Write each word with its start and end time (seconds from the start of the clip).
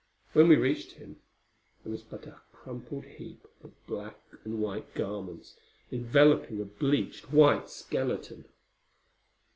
When 0.33 0.47
we 0.47 0.55
reached 0.55 0.93
him, 0.93 1.17
there 1.83 1.91
was 1.91 2.01
but 2.01 2.25
a 2.25 2.41
crumpled 2.51 3.05
heap 3.05 3.47
of 3.63 3.69
black 3.85 4.17
and 4.43 4.57
white 4.59 4.95
garments 4.95 5.57
enveloping 5.91 6.59
a 6.59 6.65
bleached 6.65 7.31
white 7.31 7.69
skeleton. 7.69 8.45